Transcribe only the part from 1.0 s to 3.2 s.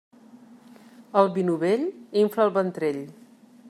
El vi novell infla el ventrell.